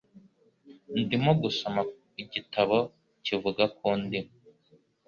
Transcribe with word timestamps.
Ndimo 1.01 1.31
gusoma 1.41 1.81
igitabo 2.23 2.77
kivuga 3.25 3.63
ku 3.75 3.87
ndimi. 4.01 4.31